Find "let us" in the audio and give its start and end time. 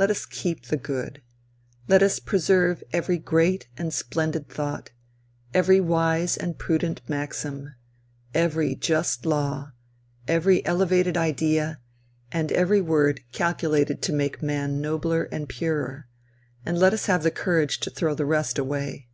0.00-0.26, 1.86-2.18, 16.76-17.06